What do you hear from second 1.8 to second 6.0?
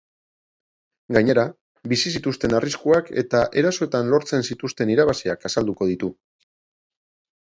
bizi zituzten arriskuak eta erasoetan lortzen zituzten irabaziak azalduko